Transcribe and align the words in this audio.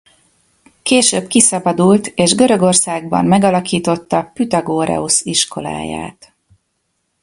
Később 0.81 1.27
kiszabadult 1.27 2.07
és 2.07 2.35
Görögországban 2.35 3.25
megalakította 3.25 4.31
Püthagoreus-iskoláját. 4.33 6.33